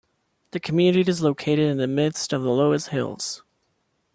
The 0.49 0.59
community 0.59 1.07
is 1.07 1.21
located 1.21 1.67
in 1.69 1.77
the 1.77 1.85
midst 1.85 2.33
of 2.33 2.41
the 2.41 2.49
Loess 2.49 2.87
Hills. 2.87 3.43